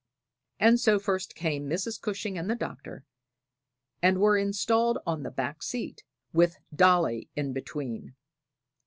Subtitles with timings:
[0.59, 2.01] And so first came Mrs.
[2.01, 3.05] Cushing and the Doctor,
[4.01, 8.15] and were installed on the back seat, with Dolly in between.